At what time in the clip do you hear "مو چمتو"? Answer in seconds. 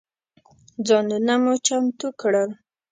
1.43-2.07